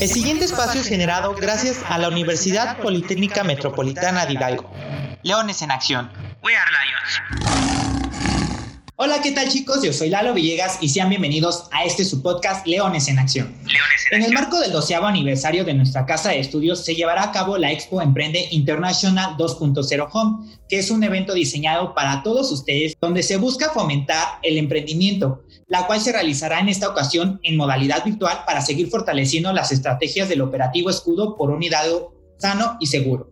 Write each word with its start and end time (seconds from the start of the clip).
El 0.00 0.08
siguiente 0.08 0.44
espacio 0.44 0.80
es 0.80 0.86
generado 0.86 1.34
gracias 1.34 1.80
a 1.88 1.98
la 1.98 2.08
Universidad 2.08 2.78
Politécnica 2.78 3.42
Metropolitana 3.42 4.26
de 4.26 4.34
Hidalgo. 4.34 4.70
Leones 5.24 5.60
en 5.62 5.72
acción. 5.72 6.08
We 6.44 6.54
are 6.54 6.70
Lions. 6.70 7.88
Hola, 8.94 9.20
¿qué 9.20 9.32
tal 9.32 9.48
chicos? 9.48 9.82
Yo 9.82 9.92
soy 9.92 10.08
Lalo 10.08 10.34
Villegas 10.34 10.78
y 10.80 10.88
sean 10.88 11.08
bienvenidos 11.08 11.68
a 11.72 11.84
este 11.84 12.04
su 12.04 12.22
podcast 12.22 12.64
Leones 12.64 13.08
en 13.08 13.18
Acción. 13.18 13.48
Leones 13.64 14.06
en, 14.12 14.22
en 14.22 14.28
el 14.28 14.32
marco 14.32 14.60
del 14.60 14.70
doceavo 14.70 15.06
aniversario 15.06 15.64
de 15.64 15.74
nuestra 15.74 16.06
casa 16.06 16.30
de 16.30 16.38
estudios 16.38 16.84
se 16.84 16.94
llevará 16.94 17.24
a 17.24 17.32
cabo 17.32 17.58
la 17.58 17.72
Expo 17.72 18.00
Emprende 18.00 18.46
International 18.52 19.36
2.0 19.36 20.08
Home, 20.12 20.48
que 20.68 20.78
es 20.78 20.92
un 20.92 21.02
evento 21.02 21.34
diseñado 21.34 21.94
para 21.94 22.22
todos 22.22 22.52
ustedes 22.52 22.96
donde 23.00 23.24
se 23.24 23.36
busca 23.36 23.70
fomentar 23.70 24.38
el 24.44 24.58
emprendimiento, 24.58 25.42
la 25.68 25.86
cual 25.86 26.00
se 26.00 26.12
realizará 26.12 26.60
en 26.60 26.68
esta 26.68 26.88
ocasión 26.88 27.38
en 27.42 27.56
modalidad 27.56 28.04
virtual 28.04 28.40
para 28.46 28.62
seguir 28.62 28.88
fortaleciendo 28.88 29.52
las 29.52 29.70
estrategias 29.70 30.28
del 30.28 30.40
operativo 30.40 30.90
escudo 30.90 31.36
por 31.36 31.50
un 31.50 31.62
Hidalgo 31.62 32.14
sano 32.38 32.76
y 32.80 32.86
seguro. 32.86 33.30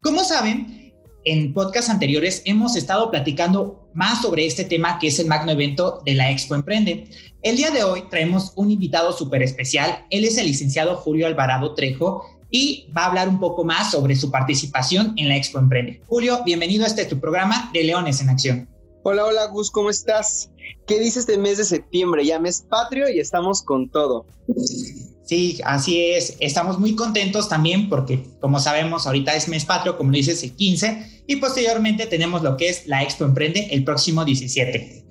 Como 0.00 0.22
saben, 0.22 0.92
en 1.24 1.52
podcasts 1.52 1.90
anteriores 1.90 2.42
hemos 2.44 2.76
estado 2.76 3.10
platicando 3.10 3.88
más 3.94 4.22
sobre 4.22 4.46
este 4.46 4.64
tema 4.64 4.98
que 4.98 5.08
es 5.08 5.18
el 5.18 5.26
magno 5.26 5.52
evento 5.52 6.02
de 6.04 6.14
la 6.14 6.30
Expo 6.30 6.54
Emprende. 6.54 7.08
El 7.42 7.56
día 7.56 7.70
de 7.70 7.82
hoy 7.82 8.04
traemos 8.10 8.52
un 8.56 8.70
invitado 8.70 9.12
súper 9.12 9.42
especial. 9.42 10.04
Él 10.10 10.24
es 10.24 10.36
el 10.38 10.46
licenciado 10.46 10.96
Julio 10.96 11.26
Alvarado 11.26 11.74
Trejo 11.74 12.24
y 12.50 12.86
va 12.96 13.04
a 13.04 13.06
hablar 13.06 13.28
un 13.28 13.40
poco 13.40 13.64
más 13.64 13.90
sobre 13.90 14.14
su 14.14 14.30
participación 14.30 15.14
en 15.16 15.28
la 15.28 15.36
Expo 15.36 15.58
Emprende. 15.58 16.02
Julio, 16.06 16.42
bienvenido 16.44 16.84
a 16.84 16.88
este 16.88 17.06
tu 17.06 17.18
programa 17.18 17.70
de 17.72 17.84
Leones 17.84 18.20
en 18.20 18.28
Acción. 18.28 18.73
Hola, 19.06 19.26
hola 19.26 19.46
Gus, 19.48 19.70
¿cómo 19.70 19.90
estás? 19.90 20.50
¿Qué 20.86 20.98
dices 20.98 21.18
este 21.18 21.36
mes 21.36 21.58
de 21.58 21.64
septiembre? 21.66 22.24
Ya 22.24 22.38
mes 22.38 22.64
patrio 22.70 23.06
y 23.10 23.20
estamos 23.20 23.60
con 23.60 23.90
todo. 23.90 24.24
Sí, 25.24 25.60
así 25.62 26.06
es. 26.12 26.38
Estamos 26.40 26.78
muy 26.78 26.96
contentos 26.96 27.50
también 27.50 27.90
porque, 27.90 28.24
como 28.40 28.58
sabemos, 28.58 29.06
ahorita 29.06 29.34
es 29.34 29.46
mes 29.46 29.66
patrio, 29.66 29.98
como 29.98 30.10
lo 30.10 30.16
dices, 30.16 30.42
el 30.42 30.56
15, 30.56 31.24
y 31.26 31.36
posteriormente 31.36 32.06
tenemos 32.06 32.42
lo 32.42 32.56
que 32.56 32.70
es 32.70 32.86
la 32.86 33.02
Expo 33.02 33.26
Emprende 33.26 33.68
el 33.72 33.84
próximo 33.84 34.24
17. 34.24 35.04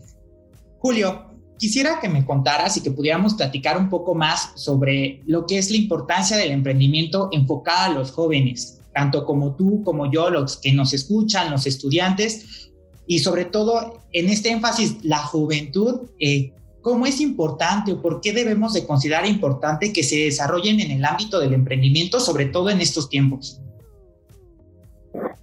Julio, 0.80 1.28
quisiera 1.60 2.00
que 2.00 2.10
me 2.10 2.26
contaras 2.26 2.76
y 2.78 2.82
que 2.82 2.90
pudiéramos 2.90 3.36
platicar 3.36 3.78
un 3.78 3.92
poco 3.92 4.16
más 4.16 4.54
sobre 4.56 5.22
lo 5.28 5.46
que 5.46 5.60
es 5.60 5.70
la 5.70 5.78
importancia 5.78 6.36
del 6.36 6.50
emprendimiento 6.50 7.30
enfocada 7.32 7.86
a 7.86 7.90
los 7.90 8.10
jóvenes, 8.10 8.80
tanto 8.92 9.24
como 9.24 9.56
tú, 9.56 9.84
como 9.84 10.12
yo, 10.12 10.32
los 10.32 10.58
que 10.58 10.74
nos 10.74 10.94
escuchan, 10.94 11.52
los 11.52 11.68
estudiantes, 11.68 12.72
y 13.08 13.20
sobre 13.20 13.46
todo 13.46 14.02
en 14.12 14.30
este 14.30 14.50
énfasis, 14.50 15.04
la 15.04 15.20
juventud. 15.20 16.10
Eh, 16.20 16.54
¿Cómo 16.82 17.06
es 17.06 17.22
importante 17.22 17.94
o 17.94 18.02
por 18.02 18.20
qué 18.20 18.34
debemos 18.34 18.74
de 18.74 18.86
considerar 18.86 19.26
importante 19.26 19.94
que 19.94 20.04
se 20.04 20.18
desarrollen 20.18 20.82
en 20.82 20.92
el 20.92 21.06
ámbito 21.06 21.40
del 21.40 21.54
emprendimiento, 21.54 22.20
sobre 22.20 22.46
todo 22.48 22.70
en 22.70 22.82
estos 22.82 23.10
tiempos? 23.10 23.62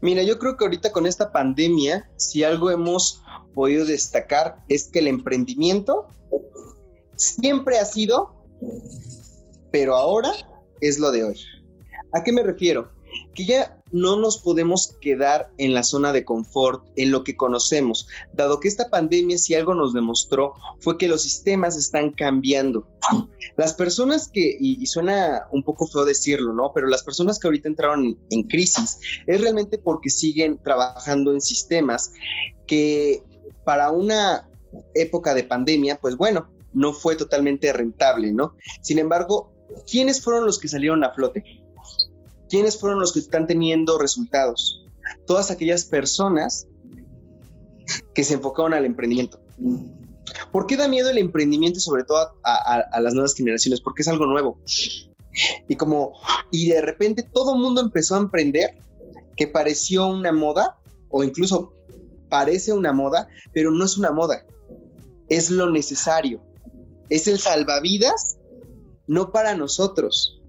Mira, 0.02 0.22
yo 0.22 0.38
creo 0.38 0.56
que 0.56 0.64
ahorita 0.64 0.92
con 0.92 1.06
esta 1.06 1.32
pandemia, 1.32 2.10
si 2.16 2.44
algo 2.44 2.70
hemos 2.70 3.22
podido 3.54 3.84
destacar 3.84 4.56
es 4.68 4.88
que 4.88 5.00
el 5.00 5.08
emprendimiento 5.08 6.08
siempre 7.16 7.78
ha 7.78 7.84
sido, 7.84 8.34
pero 9.70 9.96
ahora 9.96 10.32
es 10.80 10.98
lo 10.98 11.10
de 11.10 11.24
hoy. 11.24 11.40
¿A 12.12 12.22
qué 12.24 12.32
me 12.32 12.42
refiero? 12.42 12.90
Que 13.34 13.44
ya 13.44 13.79
no 13.92 14.16
nos 14.16 14.38
podemos 14.38 14.96
quedar 15.00 15.50
en 15.58 15.74
la 15.74 15.82
zona 15.82 16.12
de 16.12 16.24
confort, 16.24 16.84
en 16.96 17.10
lo 17.10 17.24
que 17.24 17.36
conocemos, 17.36 18.06
dado 18.32 18.60
que 18.60 18.68
esta 18.68 18.90
pandemia 18.90 19.38
si 19.38 19.54
algo 19.54 19.74
nos 19.74 19.92
demostró 19.92 20.54
fue 20.80 20.98
que 20.98 21.08
los 21.08 21.22
sistemas 21.22 21.76
están 21.76 22.12
cambiando. 22.12 22.86
Las 23.56 23.74
personas 23.74 24.28
que, 24.32 24.56
y, 24.58 24.84
suena 24.86 25.46
un 25.52 25.62
poco 25.62 25.86
feo 25.86 26.04
decirlo, 26.04 26.52
¿no? 26.52 26.72
Pero 26.74 26.86
las 26.86 27.02
personas 27.02 27.38
que 27.38 27.48
ahorita 27.48 27.68
entraron 27.68 28.18
en, 28.30 28.42
crisis 28.44 28.98
es 29.26 29.40
realmente 29.40 29.78
porque 29.78 30.10
siguen 30.10 30.58
trabajando 30.62 31.32
en 31.32 31.40
sistemas 31.40 32.12
que 32.66 33.22
para 33.64 33.90
una 33.90 34.48
época 34.94 35.34
de 35.34 35.44
pandemia, 35.44 36.00
pues 36.00 36.16
bueno, 36.16 36.48
no 36.72 36.92
fue 36.92 37.16
totalmente 37.16 37.72
rentable, 37.72 38.32
¿no? 38.32 38.54
Sin 38.80 38.98
embargo, 38.98 39.52
¿quiénes 39.90 40.22
fueron 40.22 40.46
los 40.46 40.58
que 40.58 40.68
salieron 40.68 41.04
a 41.04 41.12
flote? 41.12 41.44
¿Quiénes 42.50 42.78
fueron 42.78 42.98
los 42.98 43.12
que 43.12 43.20
están 43.20 43.46
teniendo 43.46 43.96
resultados? 43.96 44.84
Todas 45.24 45.52
aquellas 45.52 45.84
personas 45.84 46.66
que 48.12 48.24
se 48.24 48.34
enfocaron 48.34 48.74
al 48.74 48.84
emprendimiento. 48.84 49.40
¿Por 50.50 50.66
qué 50.66 50.76
da 50.76 50.88
miedo 50.88 51.10
el 51.10 51.18
emprendimiento 51.18 51.78
sobre 51.78 52.02
todo 52.02 52.32
a, 52.42 53.00
las 53.00 53.14
nuevas 53.14 53.34
generaciones? 53.34 53.80
Porque 53.80 54.02
es 54.02 54.08
algo 54.08 54.26
nuevo. 54.26 54.58
Y 55.68 55.76
como, 55.76 56.12
y 56.50 56.70
de 56.70 56.80
repente 56.80 57.22
todo 57.22 57.54
el 57.54 57.60
mundo 57.60 57.80
empezó 57.80 58.16
a 58.16 58.18
emprender, 58.18 58.76
que 59.36 59.46
pareció 59.46 60.08
una 60.08 60.32
moda, 60.32 60.76
o 61.08 61.22
incluso 61.22 61.72
parece 62.28 62.72
una 62.72 62.92
moda, 62.92 63.28
pero 63.52 63.70
no 63.70 63.84
es 63.84 63.96
una 63.96 64.10
moda. 64.10 64.44
Es 65.28 65.50
lo 65.50 65.70
necesario. 65.70 66.42
Es 67.10 67.28
el 67.28 67.38
salvavidas, 67.38 68.38
no 69.06 69.30
para 69.30 69.54
nosotros, 69.54 70.39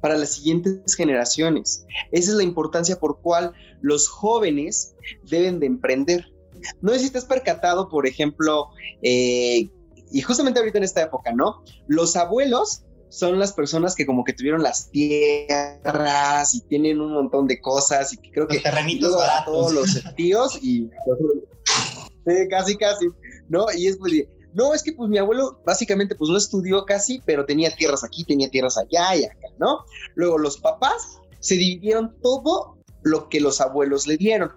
para 0.00 0.16
las 0.16 0.30
siguientes 0.30 0.94
generaciones. 0.94 1.84
Esa 2.10 2.30
es 2.30 2.36
la 2.36 2.42
importancia 2.42 2.98
por 2.98 3.20
cual 3.20 3.52
los 3.80 4.08
jóvenes 4.08 4.94
deben 5.28 5.60
de 5.60 5.66
emprender. 5.66 6.26
No 6.80 6.92
sé 6.92 7.00
si 7.00 7.10
te 7.10 7.18
has 7.18 7.24
percatado, 7.24 7.88
por 7.88 8.06
ejemplo, 8.06 8.68
eh, 9.02 9.68
y 10.12 10.20
justamente 10.22 10.60
ahorita 10.60 10.78
en 10.78 10.84
esta 10.84 11.02
época, 11.02 11.32
¿no? 11.32 11.62
Los 11.86 12.16
abuelos 12.16 12.84
son 13.08 13.38
las 13.38 13.52
personas 13.52 13.94
que 13.94 14.06
como 14.06 14.24
que 14.24 14.32
tuvieron 14.32 14.62
las 14.62 14.90
tierras 14.90 16.54
y 16.54 16.60
tienen 16.62 17.00
un 17.00 17.12
montón 17.12 17.46
de 17.46 17.60
cosas 17.60 18.12
y 18.12 18.18
que 18.18 18.30
creo 18.30 18.46
que 18.46 18.60
terrenitos 18.60 19.14
baratos. 19.16 19.52
todos 19.52 19.72
los 19.72 20.14
tíos 20.16 20.58
y 20.62 20.88
casi 22.50 22.76
casi, 22.76 23.06
¿no? 23.48 23.66
Y 23.76 23.88
es 23.88 23.98
pues 23.98 24.12
no, 24.52 24.74
es 24.74 24.82
que 24.82 24.92
pues 24.92 25.08
mi 25.08 25.18
abuelo 25.18 25.60
básicamente 25.64 26.14
pues 26.14 26.30
no 26.30 26.36
estudió 26.36 26.84
casi, 26.84 27.22
pero 27.24 27.46
tenía 27.46 27.74
tierras 27.74 28.04
aquí, 28.04 28.24
tenía 28.24 28.50
tierras 28.50 28.76
allá 28.78 29.14
y 29.16 29.24
acá, 29.24 29.48
¿no? 29.58 29.84
Luego 30.14 30.38
los 30.38 30.58
papás 30.58 31.18
se 31.38 31.54
dividieron 31.54 32.16
todo 32.22 32.78
lo 33.02 33.28
que 33.28 33.40
los 33.40 33.60
abuelos 33.60 34.06
le 34.06 34.16
dieron, 34.16 34.52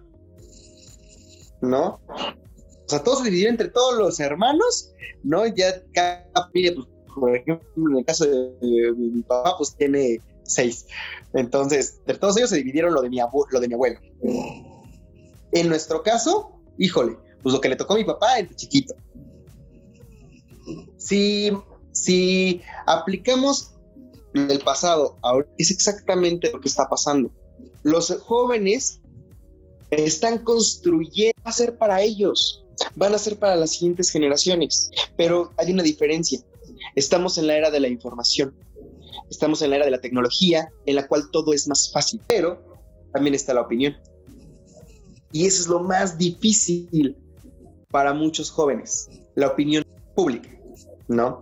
¿no? 1.61 1.99
O 2.07 2.89
sea, 2.89 3.03
todos 3.03 3.19
se 3.19 3.25
dividieron 3.25 3.53
entre 3.53 3.69
todos 3.69 3.97
los 3.97 4.19
hermanos, 4.19 4.91
¿no? 5.23 5.45
Ya 5.47 5.81
cada 5.93 6.27
familia, 6.33 6.73
pues, 6.75 6.87
por 7.15 7.35
ejemplo, 7.35 7.67
en 7.77 7.97
el 7.97 8.05
caso 8.05 8.25
de, 8.25 8.93
mi 8.97 9.21
papá, 9.21 9.55
pues 9.57 9.75
tiene 9.75 10.19
seis. 10.43 10.87
Entonces, 11.33 12.01
de 12.05 12.15
todos 12.15 12.37
ellos 12.37 12.49
se 12.49 12.57
dividieron 12.57 12.93
lo 12.93 13.01
de 13.01 13.09
mi, 13.09 13.19
lo 13.51 13.59
de 13.59 13.67
mi 13.67 13.73
abuelo. 13.73 13.99
En 15.51 15.69
nuestro 15.69 16.03
caso, 16.03 16.59
híjole, 16.77 17.17
pues 17.41 17.53
lo 17.53 17.61
que 17.61 17.69
le 17.69 17.75
tocó 17.75 17.93
a 17.93 17.97
mi 17.97 18.03
papá 18.03 18.39
es 18.39 18.55
chiquito. 18.55 18.95
Si, 21.03 22.61
aplicamos 22.85 23.73
el 24.33 24.59
pasado 24.59 25.17
ahora, 25.21 25.47
es 25.57 25.69
exactamente 25.69 26.49
lo 26.51 26.61
que 26.61 26.69
está 26.69 26.87
pasando. 26.87 27.29
Los 27.83 28.09
jóvenes 28.21 29.01
están 29.91 30.39
construyendo, 30.39 31.39
va 31.45 31.49
a 31.49 31.53
ser 31.53 31.77
para 31.77 32.01
ellos, 32.01 32.65
van 32.95 33.13
a 33.13 33.17
ser 33.17 33.37
para 33.37 33.55
las 33.55 33.71
siguientes 33.71 34.09
generaciones, 34.09 34.89
pero 35.17 35.51
hay 35.57 35.71
una 35.73 35.83
diferencia. 35.83 36.39
Estamos 36.95 37.37
en 37.37 37.47
la 37.47 37.57
era 37.57 37.69
de 37.69 37.81
la 37.81 37.89
información, 37.89 38.55
estamos 39.29 39.61
en 39.61 39.71
la 39.71 39.75
era 39.77 39.85
de 39.85 39.91
la 39.91 40.01
tecnología, 40.01 40.69
en 40.85 40.95
la 40.95 41.07
cual 41.07 41.29
todo 41.31 41.53
es 41.53 41.67
más 41.67 41.91
fácil, 41.91 42.21
pero 42.27 42.63
también 43.11 43.35
está 43.35 43.53
la 43.53 43.61
opinión. 43.61 43.97
Y 45.33 45.47
eso 45.47 45.63
es 45.63 45.67
lo 45.67 45.81
más 45.81 46.17
difícil 46.17 47.17
para 47.89 48.13
muchos 48.13 48.49
jóvenes, 48.49 49.09
la 49.35 49.47
opinión 49.47 49.83
pública. 50.15 50.62
¿No? 51.07 51.39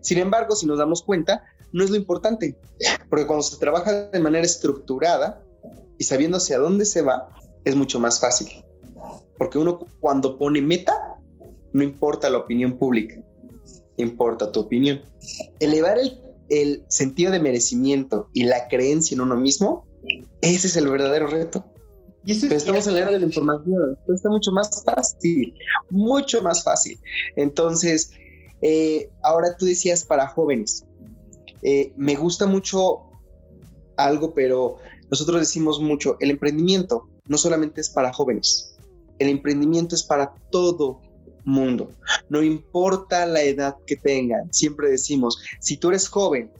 Sin 0.00 0.18
embargo, 0.18 0.56
si 0.56 0.66
nos 0.66 0.78
damos 0.78 1.02
cuenta, 1.02 1.44
no 1.72 1.84
es 1.84 1.90
lo 1.90 1.96
importante, 1.96 2.56
porque 3.08 3.26
cuando 3.26 3.42
se 3.42 3.58
trabaja 3.58 4.08
de 4.08 4.20
manera 4.20 4.44
estructurada 4.44 5.42
y 5.98 6.04
sabiendo 6.04 6.38
hacia 6.38 6.58
dónde 6.58 6.84
se 6.84 7.02
va, 7.02 7.28
es 7.64 7.74
mucho 7.74 8.00
más 8.00 8.20
fácil. 8.20 8.48
Porque 9.38 9.58
uno 9.58 9.80
cuando 10.00 10.38
pone 10.38 10.62
meta, 10.62 11.16
no 11.72 11.82
importa 11.82 12.30
la 12.30 12.38
opinión 12.38 12.78
pública, 12.78 13.22
importa 13.96 14.50
tu 14.52 14.60
opinión. 14.60 15.02
Elevar 15.60 15.98
el, 15.98 16.20
el 16.48 16.84
sentido 16.88 17.32
de 17.32 17.40
merecimiento 17.40 18.28
y 18.32 18.44
la 18.44 18.68
creencia 18.68 19.14
en 19.14 19.20
uno 19.20 19.36
mismo, 19.36 19.86
ese 20.40 20.68
es 20.68 20.76
el 20.76 20.88
verdadero 20.88 21.26
reto. 21.26 21.64
Y 22.24 22.40
Pero 22.40 22.56
estamos 22.56 22.86
en 22.88 22.94
la 22.94 23.00
era 23.00 23.10
de 23.12 23.20
la 23.20 23.26
información, 23.26 23.96
está 24.08 24.28
mucho 24.28 24.50
más 24.50 24.82
fácil, 24.84 25.54
mucho 25.90 26.42
más 26.42 26.64
fácil. 26.64 26.98
Entonces, 27.36 28.10
eh, 28.68 29.10
ahora 29.22 29.56
tú 29.56 29.64
decías 29.64 30.04
para 30.04 30.26
jóvenes. 30.26 30.84
Eh, 31.62 31.92
me 31.96 32.16
gusta 32.16 32.46
mucho 32.46 33.02
algo, 33.96 34.34
pero 34.34 34.78
nosotros 35.08 35.38
decimos 35.38 35.80
mucho, 35.80 36.16
el 36.18 36.32
emprendimiento 36.32 37.08
no 37.28 37.38
solamente 37.38 37.80
es 37.80 37.88
para 37.88 38.12
jóvenes, 38.12 38.76
el 39.20 39.28
emprendimiento 39.28 39.94
es 39.94 40.02
para 40.02 40.34
todo 40.50 41.00
mundo, 41.44 41.92
no 42.28 42.42
importa 42.42 43.24
la 43.24 43.42
edad 43.42 43.76
que 43.86 43.96
tengan, 43.96 44.52
siempre 44.52 44.90
decimos, 44.90 45.38
si 45.60 45.76
tú 45.76 45.90
eres 45.90 46.08
joven 46.08 46.50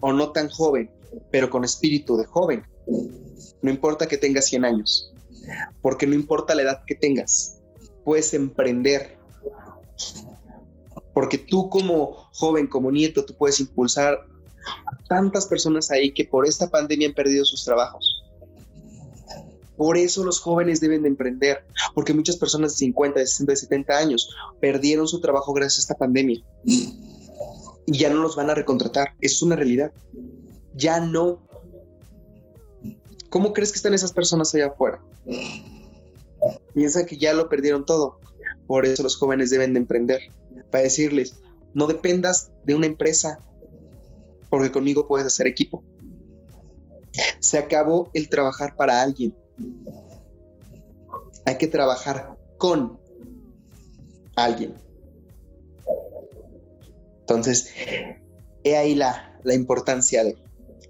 o 0.00 0.14
no 0.14 0.32
tan 0.32 0.48
joven, 0.48 0.90
pero 1.30 1.50
con 1.50 1.64
espíritu 1.64 2.16
de 2.16 2.24
joven. 2.24 2.64
No 3.62 3.70
importa 3.70 4.08
que 4.08 4.16
tengas 4.16 4.46
100 4.46 4.64
años, 4.64 5.12
porque 5.82 6.06
no 6.06 6.14
importa 6.14 6.54
la 6.54 6.62
edad 6.62 6.84
que 6.86 6.94
tengas, 6.94 7.58
puedes 8.04 8.32
emprender. 8.32 9.18
Porque 11.20 11.36
tú 11.36 11.68
como 11.68 12.30
joven, 12.32 12.66
como 12.66 12.90
nieto, 12.90 13.26
tú 13.26 13.34
puedes 13.34 13.60
impulsar 13.60 14.14
a 14.86 14.96
tantas 15.06 15.46
personas 15.46 15.90
ahí 15.90 16.12
que 16.12 16.24
por 16.24 16.46
esta 16.46 16.70
pandemia 16.70 17.08
han 17.08 17.14
perdido 17.14 17.44
sus 17.44 17.62
trabajos. 17.62 18.24
Por 19.76 19.98
eso 19.98 20.24
los 20.24 20.40
jóvenes 20.40 20.80
deben 20.80 21.02
de 21.02 21.08
emprender, 21.08 21.66
porque 21.94 22.14
muchas 22.14 22.38
personas 22.38 22.72
de 22.72 22.78
50, 22.78 23.20
de 23.20 23.26
60, 23.26 23.52
de 23.52 23.56
70 23.56 23.98
años 23.98 24.34
perdieron 24.62 25.06
su 25.06 25.20
trabajo 25.20 25.52
gracias 25.52 25.80
a 25.80 25.82
esta 25.82 25.98
pandemia 25.98 26.42
y 26.64 27.98
ya 27.98 28.08
no 28.08 28.22
los 28.22 28.34
van 28.34 28.48
a 28.48 28.54
recontratar. 28.54 29.08
Es 29.20 29.42
una 29.42 29.56
realidad. 29.56 29.92
Ya 30.74 31.00
no. 31.00 31.46
¿Cómo 33.28 33.52
crees 33.52 33.72
que 33.72 33.76
están 33.76 33.92
esas 33.92 34.14
personas 34.14 34.54
allá 34.54 34.68
afuera? 34.68 35.02
Piensan 36.72 37.04
que 37.04 37.18
ya 37.18 37.34
lo 37.34 37.50
perdieron 37.50 37.84
todo. 37.84 38.20
Por 38.66 38.86
eso 38.86 39.02
los 39.02 39.18
jóvenes 39.18 39.50
deben 39.50 39.74
de 39.74 39.80
emprender. 39.80 40.20
Para 40.70 40.84
decirles, 40.84 41.36
no 41.74 41.86
dependas 41.86 42.50
de 42.64 42.74
una 42.74 42.86
empresa, 42.86 43.40
porque 44.48 44.72
conmigo 44.72 45.06
puedes 45.06 45.26
hacer 45.26 45.46
equipo. 45.46 45.82
Se 47.40 47.58
acabó 47.58 48.10
el 48.14 48.28
trabajar 48.28 48.76
para 48.76 49.02
alguien. 49.02 49.34
Hay 51.44 51.58
que 51.58 51.66
trabajar 51.66 52.36
con 52.58 52.98
alguien. 54.36 54.74
Entonces, 57.20 57.70
he 58.64 58.76
ahí 58.76 58.94
la, 58.94 59.38
la 59.44 59.54
importancia 59.54 60.24
de, 60.24 60.36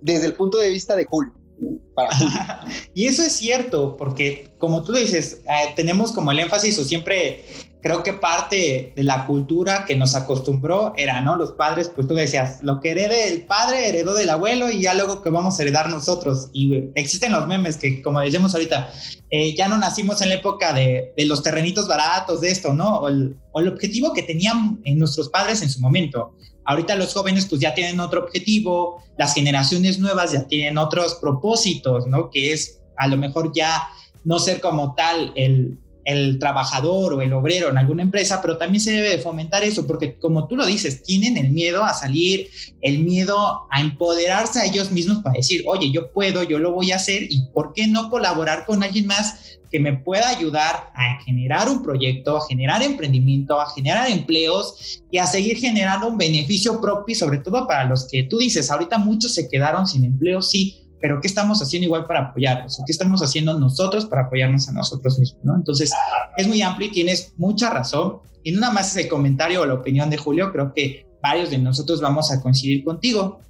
desde 0.01 0.27
el 0.27 0.35
punto 0.35 0.59
de 0.59 0.71
vista 0.71 0.97
de 0.97 1.05
Julio. 1.05 1.33
y 2.95 3.07
eso 3.07 3.23
es 3.23 3.33
cierto, 3.33 3.97
porque 3.97 4.49
como 4.59 4.83
tú 4.83 4.93
dices, 4.93 5.43
eh, 5.45 5.73
tenemos 5.77 6.13
como 6.13 6.33
el 6.33 6.39
énfasis 6.39 6.79
o 6.79 6.85
siempre 6.85 7.45
creo 7.83 8.03
que 8.03 8.13
parte 8.13 8.93
de 8.95 9.03
la 9.03 9.27
cultura 9.27 9.85
que 9.87 9.97
nos 9.97 10.15
acostumbró 10.15 10.93
era, 10.97 11.21
¿no? 11.21 11.37
Los 11.37 11.53
padres, 11.53 11.91
pues 11.95 12.07
tú 12.07 12.15
decías, 12.15 12.63
lo 12.63 12.81
que 12.81 12.91
herede 12.91 13.29
el 13.29 13.43
padre 13.47 13.89
heredó 13.89 14.15
del 14.15 14.31
abuelo 14.31 14.71
y 14.71 14.83
ya 14.83 14.95
luego 14.95 15.23
que 15.23 15.31
vamos 15.31 15.59
a 15.59 15.63
heredar 15.63 15.89
nosotros. 15.89 16.51
Y 16.53 16.91
existen 16.95 17.33
los 17.33 17.47
memes 17.47 17.77
que, 17.77 18.03
como 18.03 18.21
decíamos 18.21 18.55
ahorita, 18.55 18.93
eh, 19.31 19.55
ya 19.55 19.69
no 19.69 19.79
nacimos 19.79 20.21
en 20.21 20.29
la 20.29 20.37
época 20.37 20.73
de, 20.73 21.13
de, 21.17 21.25
los 21.25 21.43
terrenitos 21.43 21.89
baratos, 21.89 22.41
de 22.41 22.51
esto, 22.51 22.75
¿no? 22.75 22.99
O 22.99 23.09
el, 23.09 23.37
o 23.53 23.61
el 23.61 23.69
objetivo 23.69 24.13
que 24.13 24.23
tenían 24.23 24.81
en 24.85 24.99
nuestros 24.99 25.29
padres 25.29 25.63
en 25.63 25.71
su 25.71 25.81
momento. 25.81 26.35
Ahorita 26.65 26.95
los 26.97 27.15
jóvenes 27.15 27.47
pues 27.47 27.61
ya 27.61 27.75
tienen 27.75 28.01
otro 28.01 28.25
objetivo, 28.25 29.03
las 29.17 29.35
generaciones 29.35 29.99
nuevas 29.99 30.33
ya 30.33 30.47
tienen 30.47 30.77
otros 30.77 31.15
propósitos, 31.15 32.07
¿no? 32.07 32.31
Que 32.31 32.53
es 32.53 32.81
a 32.97 33.09
lo 33.09 33.17
mejor 33.17 33.53
ya 33.55 33.89
no 34.25 34.39
ser 34.39 34.61
como 34.61 34.95
tal 34.95 35.33
el, 35.35 35.79
el 36.05 36.39
trabajador 36.39 37.15
o 37.15 37.23
el 37.23 37.33
obrero 37.33 37.69
en 37.69 37.79
alguna 37.79 38.03
empresa, 38.03 38.41
pero 38.41 38.57
también 38.57 38.81
se 38.81 38.93
debe 38.93 39.19
fomentar 39.19 39.63
eso, 39.63 39.87
porque 39.87 40.19
como 40.19 40.49
tú 40.49 40.57
lo 40.57 40.67
dices, 40.67 41.03
tienen 41.03 41.37
el 41.37 41.51
miedo 41.51 41.85
a 41.85 41.95
salir, 41.95 42.49
el 42.81 43.01
miedo 43.01 43.67
a 43.71 43.81
empoderarse 43.81 44.61
a 44.61 44.65
ellos 44.65 44.91
mismos 44.91 45.19
para 45.23 45.37
decir, 45.37 45.65
oye, 45.67 45.91
yo 45.91 46.13
puedo, 46.13 46.43
yo 46.43 46.59
lo 46.59 46.73
voy 46.73 46.93
a 46.93 46.97
hacer 46.97 47.25
y 47.29 47.47
¿por 47.53 47.73
qué 47.73 47.87
no 47.87 48.11
colaborar 48.11 48.65
con 48.67 48.83
alguien 48.83 49.07
más 49.07 49.59
que 49.71 49.79
me 49.79 49.97
pueda 49.97 50.29
ayudar 50.29 50.91
a 50.95 51.23
generar 51.25 51.69
un 51.69 51.83
proyecto, 51.83 52.37
a 52.37 52.47
generar 52.47 52.83
emprendimiento, 52.83 53.61
a 53.61 53.71
generar 53.71 54.11
empleos 54.11 55.01
y 55.11 55.19
a 55.19 55.27
seguir 55.27 55.59
generando 55.59 56.09
un 56.09 56.19
beneficio 56.19 56.81
propio, 56.81 57.15
sobre 57.15 57.39
todo 57.39 57.67
para 57.67 57.85
los 57.85 58.09
que 58.11 58.25
tú 58.25 58.39
dices, 58.39 58.71
ahorita 58.71 58.99
muchos 58.99 59.33
se 59.33 59.49
quedaron 59.49 59.87
sin 59.87 60.05
empleo, 60.05 60.43
sí, 60.43 60.90
pero 61.01 61.21
¿qué 61.21 61.27
estamos 61.27 61.63
haciendo 61.63 61.87
igual 61.87 62.07
para 62.07 62.21
apoyarnos? 62.29 62.81
¿Qué 62.85 62.93
estamos 62.93 63.23
haciendo 63.23 63.59
nosotros 63.59 64.07
para 64.07 64.23
apoyarnos 64.23 64.69
a 64.69 64.73
nosotros 64.73 65.19
mismos? 65.19 65.45
¿no? 65.45 65.57
Entonces, 65.57 65.93
es 66.37 66.47
muy 66.47 66.63
amplio 66.63 66.89
y 66.89 66.93
tienes 66.93 67.33
mucha 67.37 67.71
razón. 67.71 68.19
Y 68.43 68.53
no 68.53 68.61
nada 68.61 68.73
más 68.73 68.97
ese 68.97 69.09
comentario 69.09 69.63
o 69.63 69.67
la 69.67 69.75
opinión 69.75 70.11
de 70.11 70.17
Julio, 70.17 70.53
creo 70.53 70.73
que 70.73 71.07
varios 71.23 71.51
de 71.51 71.59
nosotros 71.59 72.01
vamos 72.01 72.31
a 72.31 72.41
coincidir 72.41 72.85
contigo. 72.85 73.41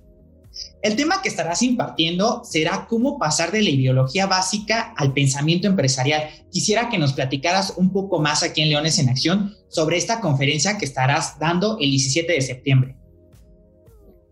El 0.82 0.96
tema 0.96 1.22
que 1.22 1.28
estarás 1.28 1.62
impartiendo 1.62 2.42
será 2.44 2.86
cómo 2.88 3.18
pasar 3.18 3.52
de 3.52 3.62
la 3.62 3.70
ideología 3.70 4.26
básica 4.26 4.94
al 4.96 5.12
pensamiento 5.12 5.68
empresarial. 5.68 6.28
Quisiera 6.50 6.88
que 6.88 6.98
nos 6.98 7.12
platicaras 7.12 7.74
un 7.76 7.92
poco 7.92 8.20
más 8.20 8.42
aquí 8.42 8.62
en 8.62 8.70
Leones 8.70 8.98
en 8.98 9.08
Acción 9.08 9.54
sobre 9.68 9.96
esta 9.96 10.20
conferencia 10.20 10.78
que 10.78 10.84
estarás 10.84 11.38
dando 11.38 11.78
el 11.78 11.90
17 11.90 12.32
de 12.32 12.40
septiembre. 12.40 12.99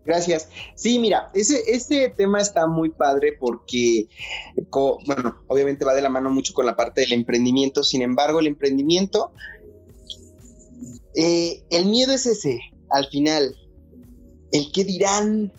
Gracias. 0.09 0.49
Sí, 0.73 0.97
mira, 0.97 1.29
ese, 1.35 1.61
ese 1.67 2.09
tema 2.09 2.41
está 2.41 2.65
muy 2.65 2.89
padre 2.89 3.37
porque, 3.39 4.07
bueno, 5.05 5.43
obviamente 5.45 5.85
va 5.85 5.93
de 5.93 6.01
la 6.01 6.09
mano 6.09 6.31
mucho 6.31 6.51
con 6.55 6.65
la 6.65 6.75
parte 6.75 7.01
del 7.01 7.13
emprendimiento. 7.13 7.83
Sin 7.83 8.01
embargo, 8.01 8.39
el 8.39 8.47
emprendimiento, 8.47 9.31
eh, 11.13 11.61
el 11.69 11.85
miedo 11.85 12.11
es 12.11 12.25
ese, 12.25 12.59
al 12.89 13.05
final. 13.05 13.55
El 14.51 14.71
que 14.71 14.83
dirán, 14.83 15.53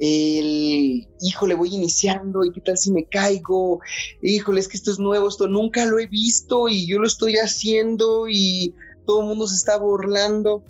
el 0.00 1.06
híjole, 1.20 1.52
voy 1.52 1.74
iniciando 1.74 2.42
y 2.42 2.52
qué 2.52 2.62
tal 2.62 2.78
si 2.78 2.90
me 2.90 3.04
caigo, 3.04 3.80
híjole, 4.22 4.60
es 4.60 4.68
que 4.68 4.78
esto 4.78 4.92
es 4.92 4.98
nuevo, 4.98 5.28
esto 5.28 5.46
nunca 5.46 5.84
lo 5.84 5.98
he 5.98 6.06
visto 6.06 6.70
y 6.70 6.86
yo 6.86 6.98
lo 6.98 7.06
estoy 7.06 7.34
haciendo 7.34 8.30
y 8.30 8.74
todo 9.04 9.20
el 9.20 9.26
mundo 9.26 9.46
se 9.46 9.56
está 9.56 9.76
burlando. 9.76 10.62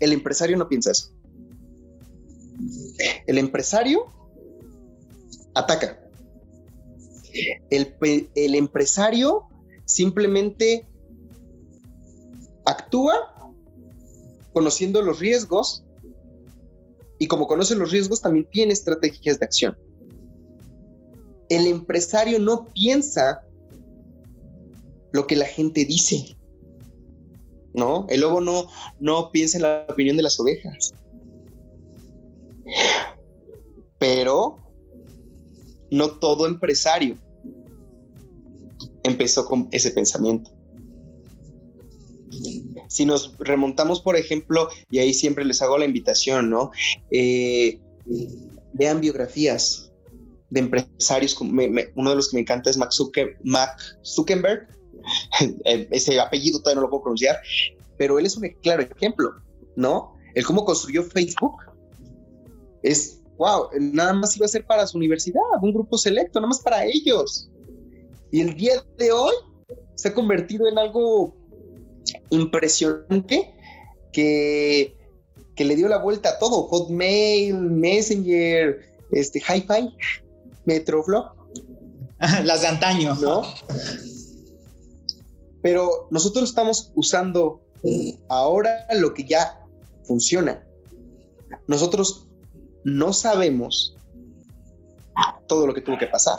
El 0.00 0.14
empresario 0.14 0.56
no 0.56 0.70
piensa 0.70 0.92
eso. 0.92 1.17
El 3.26 3.38
empresario 3.38 4.06
ataca. 5.54 5.98
El, 7.70 8.54
empresario 8.54 9.44
simplemente 9.84 10.88
actúa 12.64 13.52
conociendo 14.52 15.02
los 15.02 15.18
riesgos 15.20 15.84
y 17.18 17.26
como 17.26 17.46
conoce 17.46 17.74
los 17.74 17.90
riesgos 17.90 18.20
también 18.20 18.48
tiene 18.50 18.72
estrategias 18.72 19.38
de 19.38 19.44
acción. 19.44 19.78
El 21.48 21.66
empresario 21.66 22.38
no 22.38 22.66
piensa 22.72 23.42
lo 25.12 25.26
que 25.26 25.36
la 25.36 25.46
gente 25.46 25.84
dice. 25.84 26.36
¿No? 27.74 28.06
El 28.08 28.22
lobo 28.22 28.40
no, 28.40 28.66
no 28.98 29.30
piensa 29.30 29.58
en 29.58 29.62
la 29.62 29.86
opinión 29.88 30.16
de 30.16 30.22
las 30.22 30.38
ovejas. 30.40 30.94
Pero 33.98 34.58
no 35.90 36.10
todo 36.18 36.46
empresario 36.46 37.16
empezó 39.02 39.46
con 39.46 39.68
ese 39.70 39.90
pensamiento. 39.90 40.50
Si 42.88 43.04
nos 43.04 43.36
remontamos, 43.38 44.00
por 44.00 44.16
ejemplo, 44.16 44.68
y 44.90 44.98
ahí 44.98 45.12
siempre 45.12 45.44
les 45.44 45.60
hago 45.62 45.78
la 45.78 45.84
invitación, 45.84 46.50
¿no? 46.50 46.70
Eh, 47.10 47.80
vean 48.72 49.00
biografías 49.00 49.92
de 50.50 50.60
empresarios. 50.60 51.36
uno 51.40 52.10
de 52.10 52.16
los 52.16 52.30
que 52.30 52.36
me 52.36 52.40
encanta 52.42 52.70
es 52.70 52.76
Max 52.76 52.96
Zuckerberg. 54.04 54.68
Eh, 55.64 55.88
ese 55.92 56.20
apellido 56.20 56.58
todavía 56.58 56.76
no 56.76 56.82
lo 56.82 56.90
puedo 56.90 57.04
pronunciar, 57.04 57.38
pero 57.96 58.18
él 58.18 58.26
es 58.26 58.36
un 58.36 58.46
claro 58.60 58.82
ejemplo, 58.82 59.30
¿no? 59.74 60.16
El 60.34 60.44
cómo 60.44 60.66
construyó 60.66 61.02
Facebook 61.02 61.56
es, 62.82 63.20
wow, 63.36 63.68
nada 63.78 64.12
más 64.12 64.36
iba 64.36 64.46
a 64.46 64.48
ser 64.48 64.66
para 64.66 64.86
su 64.86 64.96
universidad, 64.96 65.42
un 65.62 65.72
grupo 65.72 65.98
selecto, 65.98 66.40
nada 66.40 66.48
más 66.48 66.60
para 66.60 66.84
ellos. 66.84 67.50
Y 68.30 68.40
el 68.40 68.54
día 68.54 68.84
de 68.98 69.12
hoy 69.12 69.34
se 69.94 70.08
ha 70.08 70.14
convertido 70.14 70.68
en 70.68 70.78
algo 70.78 71.34
impresionante 72.30 73.54
que, 74.12 74.96
que 75.54 75.64
le 75.64 75.76
dio 75.76 75.88
la 75.88 75.98
vuelta 75.98 76.30
a 76.30 76.38
todo. 76.38 76.64
Hotmail, 76.68 77.54
Messenger, 77.54 78.80
este, 79.12 79.40
Hi-Fi, 79.40 79.94
Metroflow. 80.64 81.24
Las 82.44 82.62
de 82.62 82.66
antaño. 82.66 83.14
¿No? 83.16 83.42
Pero 85.62 86.08
nosotros 86.10 86.48
estamos 86.48 86.92
usando 86.94 87.60
ahora 88.28 88.86
lo 88.94 89.14
que 89.14 89.24
ya 89.24 89.64
funciona. 90.04 90.64
Nosotros 91.66 92.27
no 92.96 93.12
sabemos 93.12 93.94
todo 95.46 95.66
lo 95.66 95.74
que 95.74 95.80
tuvo 95.80 95.98
que 95.98 96.06
pasar. 96.06 96.38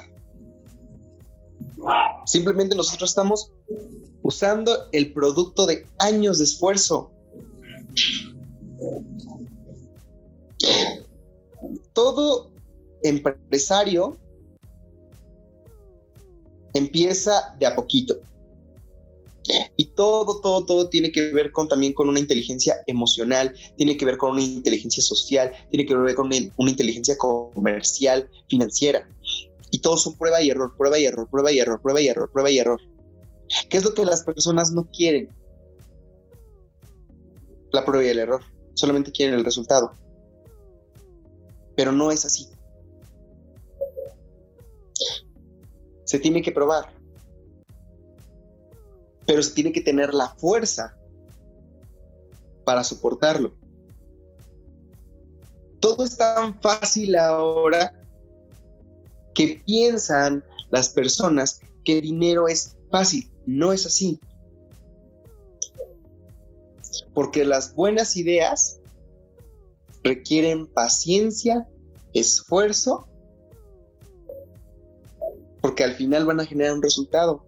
Simplemente 2.25 2.75
nosotros 2.75 3.10
estamos 3.10 3.51
usando 4.22 4.89
el 4.91 5.13
producto 5.13 5.65
de 5.65 5.88
años 5.98 6.38
de 6.38 6.44
esfuerzo. 6.44 7.12
Todo 11.94 12.51
empresario 13.03 14.18
empieza 16.74 17.56
de 17.58 17.65
a 17.65 17.75
poquito. 17.75 18.15
Y 19.75 19.86
todo, 19.88 20.41
todo, 20.41 20.65
todo 20.65 20.89
tiene 20.89 21.12
que 21.12 21.32
ver 21.32 21.51
con 21.51 21.68
también 21.68 21.94
con 21.94 22.08
una 22.08 22.20
inteligencia 22.20 22.75
emocional, 22.86 23.56
tiene 23.77 23.98
que 23.98 24.06
ver 24.06 24.18
con 24.18 24.32
una 24.32 24.44
inteligencia 24.44 25.01
social, 25.01 25.51
tiene 25.72 25.86
que 25.86 25.96
ver 25.96 26.15
con 26.15 26.27
una, 26.27 26.38
una 26.58 26.70
inteligencia 26.70 27.18
comercial, 27.18 28.29
financiera. 28.48 29.08
Y 29.72 29.79
todos 29.79 30.03
son 30.03 30.18
prueba 30.18 30.41
y 30.41 30.50
error, 30.50 30.75
prueba 30.77 31.00
y 31.00 31.06
error, 31.06 31.27
prueba 31.29 31.51
y 31.51 31.60
error, 31.60 31.82
prueba 31.82 32.01
y 32.01 32.08
error, 32.08 32.32
prueba 32.32 32.51
y 32.51 32.60
error. 32.60 32.82
¿Qué 33.70 33.77
es 33.77 33.84
lo 33.84 33.94
que 33.94 34.06
las 34.06 34.24
personas 34.24 34.72
no 34.72 34.86
quieren? 34.86 35.29
La 37.72 37.86
prueba 37.86 38.06
y 38.06 38.10
el 38.10 38.20
error. 38.20 38.44
Solamente 38.74 39.12
quieren 39.12 39.36
el 39.36 39.46
resultado. 39.46 39.91
Pero 41.75 41.91
no 41.91 42.12
es 42.12 42.25
así. 42.25 42.48
Se 46.03 46.20
tiene 46.20 46.41
que 46.41 46.51
probar. 46.51 46.99
Pero 49.29 49.43
se 49.43 49.51
tiene 49.51 49.71
que 49.71 49.81
tener 49.81 50.12
la 50.15 50.29
fuerza 50.38 50.98
para 52.65 52.83
soportarlo. 52.83 53.53
Todo 55.79 56.03
es 56.03 56.17
tan 56.17 56.59
fácil 56.59 57.15
ahora 57.15 57.93
que 59.36 59.62
piensan 59.67 60.43
las 60.71 60.89
personas 60.89 61.62
que 61.86 62.01
dinero 62.01 62.48
es 62.48 62.75
fácil. 62.89 63.31
No 63.45 63.71
es 63.71 63.86
así. 63.86 64.19
Porque 67.13 67.45
las 67.45 67.75
buenas 67.75 68.17
ideas 68.17 68.79
requieren 70.03 70.65
paciencia, 70.65 71.67
esfuerzo, 72.15 73.07
porque 75.62 75.83
al 75.83 75.93
final 75.93 76.25
van 76.25 76.39
a 76.39 76.45
generar 76.48 76.74
un 76.74 76.81
resultado. 76.81 77.45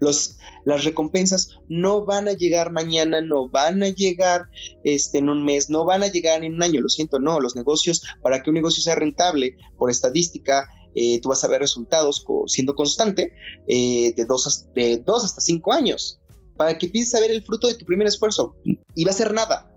Las 0.00 0.84
recompensas 0.84 1.58
no 1.68 2.04
van 2.04 2.28
a 2.28 2.32
llegar 2.32 2.72
mañana, 2.72 3.20
no 3.20 3.48
van 3.48 3.82
a 3.82 3.88
llegar 3.88 4.48
este, 4.84 5.18
en 5.18 5.28
un 5.28 5.44
mes, 5.44 5.70
no 5.70 5.84
van 5.84 6.02
a 6.02 6.08
llegar 6.08 6.42
en 6.44 6.54
un 6.54 6.62
año, 6.62 6.80
lo 6.80 6.88
siento, 6.88 7.18
no, 7.18 7.40
los 7.40 7.56
negocios, 7.56 8.02
para 8.22 8.42
que 8.42 8.50
un 8.50 8.54
negocio 8.54 8.82
sea 8.82 8.94
rentable, 8.96 9.56
por 9.78 9.90
estadística, 9.90 10.68
eh, 10.94 11.20
tú 11.20 11.28
vas 11.28 11.44
a 11.44 11.48
ver 11.48 11.60
resultados 11.60 12.26
siendo 12.46 12.74
constante 12.74 13.32
eh, 13.68 14.12
de, 14.16 14.24
dos, 14.24 14.66
de 14.74 14.98
dos 14.98 15.24
hasta 15.24 15.40
cinco 15.40 15.72
años 15.72 16.20
para 16.56 16.76
que 16.76 16.86
empieces 16.86 17.14
a 17.14 17.20
ver 17.20 17.30
el 17.30 17.42
fruto 17.42 17.68
de 17.68 17.74
tu 17.74 17.86
primer 17.86 18.06
esfuerzo 18.06 18.54
y 18.64 19.04
va 19.04 19.12
a 19.12 19.14
ser 19.14 19.32
nada. 19.32 19.72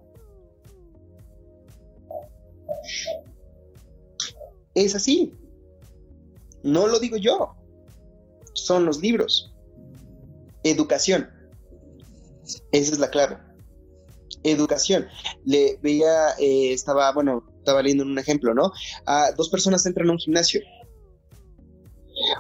Es 4.76 4.96
así. 4.96 5.34
No 6.64 6.88
lo 6.88 7.00
digo 7.00 7.18
yo. 7.18 7.56
Son 8.54 8.86
los 8.86 9.00
libros. 9.00 9.53
Educación. 10.64 11.30
Esa 12.72 12.94
es 12.94 13.00
la 13.00 13.10
clave. 13.10 13.38
Educación. 14.44 15.08
Le 15.46 15.80
veía, 15.82 16.32
eh, 16.40 16.74
estaba, 16.74 17.12
bueno, 17.14 17.44
estaba 17.60 17.82
leyendo 17.82 18.04
un 18.04 18.20
ejemplo, 18.20 18.54
¿no? 18.54 18.72
Dos 19.38 19.50
personas 19.50 19.86
entran 19.86 20.10
a 20.10 20.14
un 20.14 20.20
gimnasio 20.20 20.62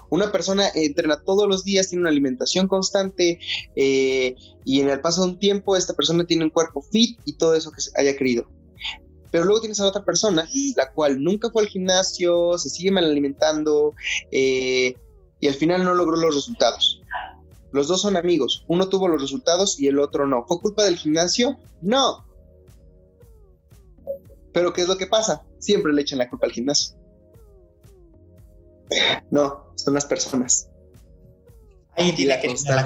una 0.10 0.32
persona 0.32 0.70
entrena 0.76 1.22
todos 1.24 1.48
los 1.48 1.64
días, 1.64 1.90
tiene 1.90 2.02
una 2.02 2.10
alimentación 2.10 2.68
constante 2.68 3.40
eh, 3.76 4.36
y 4.66 4.82
en 4.82 4.90
el 4.90 5.02
paso 5.02 5.24
de 5.24 5.32
un 5.32 5.40
tiempo 5.40 5.76
esta 5.76 5.94
persona 5.94 6.26
tiene 6.26 6.46
un 6.46 6.50
cuerpo 6.50 6.82
fit 6.82 7.20
y 7.26 7.34
todo 7.34 7.56
eso 7.56 7.72
que 7.72 7.82
haya 7.96 8.16
querido. 8.16 8.48
Pero 9.32 9.46
luego 9.46 9.62
tienes 9.62 9.80
a 9.80 9.88
otra 9.88 10.06
persona, 10.06 10.48
la 10.76 10.92
cual 10.92 11.22
nunca 11.24 11.50
fue 11.50 11.64
al 11.64 11.70
gimnasio, 11.70 12.58
se 12.58 12.70
sigue 12.70 12.92
mal 12.92 13.06
alimentando 13.06 13.94
eh, 14.32 14.96
y 15.40 15.48
al 15.48 15.56
final 15.56 15.84
no 15.84 15.96
logró 15.96 16.18
los 16.18 16.36
resultados. 16.36 17.02
Los 17.74 17.88
dos 17.88 18.04
son 18.04 18.16
amigos, 18.16 18.64
uno 18.68 18.88
tuvo 18.88 19.08
los 19.08 19.20
resultados 19.20 19.80
y 19.80 19.88
el 19.88 19.98
otro 19.98 20.28
no. 20.28 20.46
¿Fue 20.48 20.62
culpa 20.62 20.84
del 20.84 20.96
gimnasio? 20.96 21.58
No. 21.82 22.24
Pero 24.54 24.72
¿qué 24.72 24.84
es 24.84 24.88
lo 24.88 24.96
que 24.96 25.08
pasa? 25.08 25.44
Siempre 25.58 25.92
le 25.92 26.04
echan 26.04 26.20
la 26.20 26.30
culpa 26.30 26.46
al 26.46 26.52
gimnasio. 26.52 26.96
No, 29.32 29.72
son 29.76 29.96
las 29.96 30.06
personas. 30.06 30.70
Ahí 31.98 32.12
tiene 32.14 32.40
que 32.40 32.48
la 32.48 32.86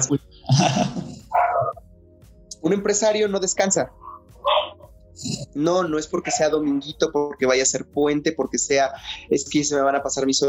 Un 2.62 2.72
empresario 2.72 3.28
no 3.28 3.40
descansa. 3.40 3.92
No, 5.54 5.82
no 5.82 5.98
es 5.98 6.06
porque 6.06 6.30
sea 6.30 6.48
dominguito, 6.48 7.12
porque 7.12 7.44
vaya 7.44 7.62
a 7.62 7.66
ser 7.66 7.84
puente, 7.84 8.32
porque 8.32 8.56
sea, 8.56 8.92
es 9.28 9.46
que 9.50 9.64
se 9.64 9.74
me 9.74 9.82
van 9.82 9.96
a 9.96 10.02
pasar 10.02 10.24
mis, 10.24 10.42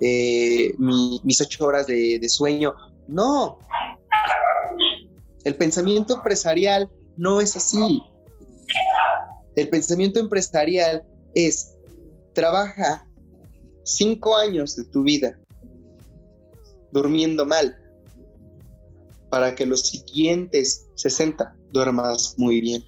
eh, 0.00 0.74
mis 0.78 1.40
ocho 1.40 1.66
horas 1.66 1.86
de, 1.86 2.18
de 2.18 2.28
sueño. 2.28 2.74
No. 3.08 3.58
El 5.44 5.54
pensamiento 5.56 6.14
empresarial 6.14 6.90
no 7.16 7.40
es 7.40 7.56
así. 7.56 8.02
El 9.54 9.68
pensamiento 9.68 10.20
empresarial 10.20 11.04
es 11.34 11.76
trabaja 12.34 13.08
cinco 13.84 14.36
años 14.36 14.76
de 14.76 14.84
tu 14.84 15.02
vida 15.02 15.38
durmiendo 16.92 17.46
mal 17.46 17.76
para 19.30 19.54
que 19.54 19.66
los 19.66 19.88
siguientes 19.88 20.86
60 20.96 21.56
duermas 21.72 22.34
muy 22.36 22.60
bien. 22.60 22.84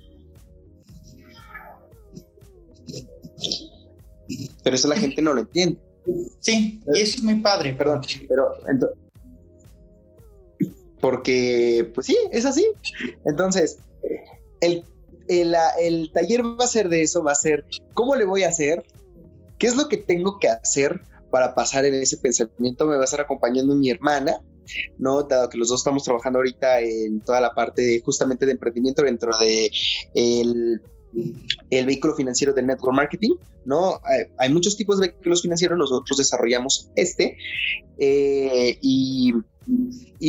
Pero 4.63 4.77
eso 4.77 4.89
la 4.89 4.97
gente 4.97 5.23
no 5.23 5.33
lo 5.33 5.41
entiende. 5.41 5.79
Sí, 6.41 6.81
y 6.95 7.01
eso 7.01 7.17
es 7.17 7.23
muy 7.23 7.37
padre. 7.37 7.75
Perdón, 7.75 8.03
pero 8.29 8.53
porque, 11.01 11.91
pues 11.95 12.07
sí, 12.07 12.17
es 12.33 12.45
así. 12.45 12.67
Entonces, 13.25 13.79
el, 14.61 14.85
el, 15.29 15.55
el, 15.81 16.11
taller 16.13 16.43
va 16.43 16.65
a 16.65 16.69
ser 16.69 16.89
de 16.89 17.03
eso, 17.03 17.23
va 17.23 17.33
a 17.33 17.37
ser, 17.37 17.65
¿cómo 17.95 18.17
le 18.17 18.25
voy 18.25 18.43
a 18.43 18.49
hacer? 18.49 18.85
¿Qué 19.59 19.67
es 19.67 19.77
lo 19.77 19.89
que 19.89 19.97
tengo 19.97 20.39
que 20.39 20.49
hacer 20.49 21.01
para 21.31 21.55
pasar 21.55 21.85
en 21.85 21.95
ese 21.95 22.17
pensamiento. 22.17 22.87
Me 22.87 22.97
va 22.97 23.03
a 23.03 23.05
estar 23.05 23.21
acompañando 23.21 23.75
mi 23.75 23.91
hermana, 23.91 24.41
¿no? 24.99 25.23
Dado 25.23 25.49
que 25.49 25.59
los 25.59 25.69
dos 25.69 25.81
estamos 25.81 26.05
trabajando 26.05 26.39
ahorita 26.39 26.81
en 26.81 27.21
toda 27.21 27.41
la 27.41 27.55
parte 27.55 28.01
justamente 28.05 28.47
de 28.47 28.53
emprendimiento 28.53 29.03
dentro 29.03 29.37
de 29.39 29.71
el, 30.15 30.81
vehículo 31.71 32.15
financiero 32.15 32.53
de 32.53 32.63
network 32.63 32.95
marketing, 32.95 33.35
¿no? 33.65 34.01
Hay, 34.39 34.53
muchos 34.53 34.77
tipos 34.77 34.99
de 35.01 35.09
vehículos 35.09 35.43
financieros, 35.43 35.79
nosotros 35.79 36.19
desarrollamos 36.19 36.91
este 36.97 37.37
eh, 37.99 38.79
y, 38.81 39.35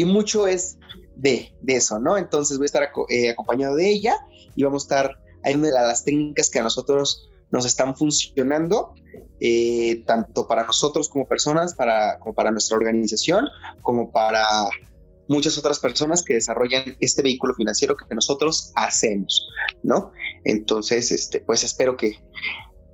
mucho 0.05 0.47
es 0.47 0.77
de, 1.15 1.51
eso, 1.67 1.99
¿no? 1.99 2.17
Entonces 2.17 2.57
voy 2.57 2.65
a 2.65 2.67
estar 2.67 2.89
eh, 3.09 3.29
acompañado 3.29 3.75
de 3.75 3.89
ella 3.89 4.15
y 4.55 4.63
vamos 4.63 4.83
a 4.83 4.85
estar, 4.85 5.19
hay 5.43 5.55
una 5.55 5.67
de 5.67 5.73
las 5.73 6.03
técnicas 6.03 6.49
que 6.49 6.59
a 6.59 6.63
nosotros 6.63 7.29
nos 7.51 7.65
están 7.65 7.95
funcionando 7.95 8.93
eh, 9.39 10.03
tanto 10.05 10.47
para 10.47 10.65
nosotros 10.65 11.09
como 11.09 11.25
personas, 11.25 11.73
para, 11.73 12.19
como 12.19 12.33
para 12.33 12.51
nuestra 12.51 12.77
organización, 12.77 13.47
como 13.81 14.11
para 14.11 14.43
muchas 15.29 15.57
otras 15.57 15.79
personas 15.79 16.23
que 16.23 16.33
desarrollan 16.33 16.97
este 16.99 17.21
vehículo 17.21 17.53
financiero 17.53 17.95
que 17.95 18.13
nosotros 18.13 18.71
hacemos, 18.75 19.47
¿no? 19.83 20.11
Entonces, 20.43 21.11
este, 21.11 21.39
pues 21.39 21.63
espero 21.63 21.95
que, 21.95 22.19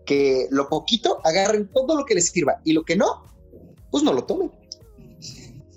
que 0.06 0.48
lo 0.52 0.68
poquito 0.68 1.20
agarren 1.24 1.70
todo 1.74 1.96
lo 1.96 2.06
que 2.06 2.14
les 2.14 2.30
sirva 2.30 2.62
y 2.66 2.74
lo 2.74 2.84
que 2.84 2.98
no, 2.98 3.24
pues 3.90 4.04
no 4.04 4.14
lo 4.14 4.26
tomen. 4.26 4.52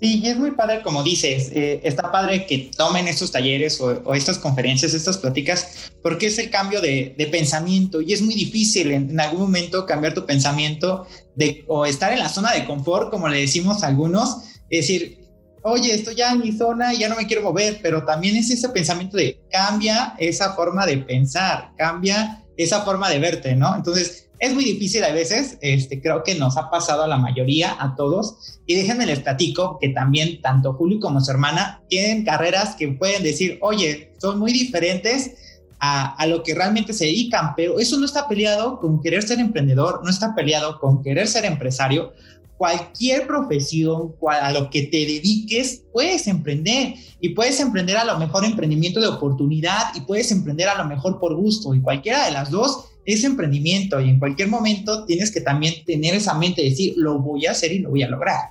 Sí, 0.01 0.21
y 0.23 0.27
es 0.27 0.37
muy 0.37 0.51
padre, 0.51 0.81
como 0.81 1.03
dices, 1.03 1.51
eh, 1.53 1.81
está 1.83 2.09
padre 2.09 2.45
que 2.45 2.71
tomen 2.75 3.07
estos 3.07 3.31
talleres 3.31 3.81
o, 3.81 4.13
estas 4.13 4.37
conferencias, 4.37 4.93
estas 4.93 5.17
pláticas, 5.17 5.91
porque 6.01 6.27
es 6.27 6.37
el 6.39 6.49
cambio 6.49 6.79
de, 6.79 7.15
pensamiento 7.31 7.99
y 7.99 8.13
es 8.13 8.21
muy 8.21 8.33
difícil 8.33 8.91
en, 8.91 9.19
algún 9.19 9.41
momento 9.41 9.85
cambiar 9.85 10.13
tu 10.13 10.25
pensamiento 10.25 11.05
de, 11.35 11.65
o 11.67 11.85
estar 11.85 12.13
en 12.13 12.19
la 12.19 12.29
zona 12.29 12.53
de 12.53 12.65
confort, 12.65 13.09
como 13.11 13.27
le 13.27 13.39
decimos 13.39 13.83
a 13.83 13.87
algunos, 13.87 14.37
es 14.69 14.87
decir, 14.87 15.19
oye, 15.63 15.93
estoy 15.93 16.15
ya 16.15 16.31
en 16.31 16.39
mi 16.39 16.51
zona 16.51 16.93
y 16.93 16.99
ya 16.99 17.09
no 17.09 17.15
me 17.15 17.27
quiero 17.27 17.43
mover, 17.43 17.79
pero 17.81 18.05
también 18.05 18.35
es 18.35 18.49
ese 18.49 18.69
pensamiento 18.69 19.17
de 19.17 19.41
cambia 19.51 20.15
esa 20.17 20.53
forma 20.53 20.85
de 20.85 20.97
pensar, 20.97 21.71
cambia 21.77 22.43
esa 22.57 22.81
forma 22.81 23.09
de 23.09 23.19
verte, 23.19 23.55
¿no? 23.55 23.75
Entonces, 23.75 24.29
es 24.39 24.53
muy 24.53 24.63
difícil 24.63 25.03
a 25.03 25.11
veces, 25.11 25.57
este, 25.61 26.01
creo 26.01 26.23
que 26.23 26.35
nos 26.35 26.55
ha 26.57 26.69
pasado 26.69 27.03
a 27.03 27.07
la 27.07 27.17
mayoría, 27.17 27.75
a 27.77 27.95
todos. 27.95 28.59
Y 28.65 28.75
déjenme 28.75 29.05
les 29.05 29.19
platico 29.19 29.77
que 29.79 29.89
también 29.89 30.41
tanto 30.41 30.73
Julio 30.73 30.99
como 30.99 31.19
su 31.19 31.29
hermana 31.31 31.81
tienen 31.89 32.23
carreras 32.23 32.75
que 32.75 32.87
pueden 32.87 33.21
decir, 33.21 33.57
oye, 33.61 34.13
son 34.17 34.39
muy 34.39 34.53
diferentes 34.53 35.35
a, 35.79 36.15
a, 36.15 36.25
lo 36.25 36.43
que 36.43 36.55
realmente 36.55 36.93
se 36.93 37.05
dedican, 37.05 37.53
pero 37.55 37.79
eso 37.79 37.97
no 37.97 38.05
está 38.05 38.27
peleado 38.27 38.79
con 38.79 39.01
querer 39.01 39.23
ser 39.23 39.39
emprendedor, 39.39 40.01
no 40.03 40.09
está 40.09 40.35
peleado 40.35 40.79
con 40.79 41.03
querer 41.03 41.27
ser 41.27 41.45
empresario. 41.45 42.13
Cualquier 42.59 43.25
profesión, 43.25 44.15
a 44.29 44.51
lo 44.51 44.69
que 44.69 44.83
te 44.83 44.97
dediques, 44.97 45.85
puedes 45.93 46.27
emprender 46.27 46.95
y 47.21 47.29
puedes 47.29 47.57
emprender 47.61 47.95
a 47.95 48.03
lo 48.03 48.19
mejor 48.19 48.43
emprendimiento 48.43 48.99
de 48.99 49.07
oportunidad 49.07 49.95
y 49.95 50.01
puedes 50.01 50.29
emprender 50.33 50.67
a 50.67 50.77
lo 50.77 50.83
mejor 50.83 51.21
por 51.21 51.37
gusto 51.37 51.73
y 51.73 51.79
cualquiera 51.79 52.25
de 52.25 52.31
las 52.31 52.51
dos 52.51 52.89
es 53.05 53.23
emprendimiento 53.23 54.01
y 54.01 54.09
en 54.09 54.19
cualquier 54.19 54.49
momento 54.49 55.05
tienes 55.05 55.31
que 55.31 55.39
también 55.39 55.85
tener 55.85 56.13
esa 56.15 56.33
mente 56.33 56.61
de 56.61 56.71
decir, 56.71 56.95
lo 56.97 57.19
voy 57.19 57.45
a 57.45 57.51
hacer 57.51 57.71
y 57.71 57.79
lo 57.79 57.91
voy 57.91 58.03
a 58.03 58.09
lograr. 58.09 58.49